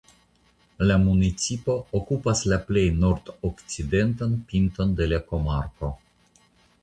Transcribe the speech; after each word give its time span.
La 0.91 0.93
municipo 1.01 1.75
okupas 1.99 2.41
la 2.53 2.59
plej 2.69 2.85
nordokcidentan 3.03 4.33
pinton 4.53 4.95
de 5.01 5.09
la 5.13 5.19
komarko. 5.29 5.91